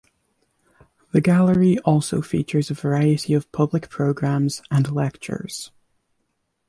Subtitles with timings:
[1.11, 5.69] The gallery also features a variety of public programmes and lectures.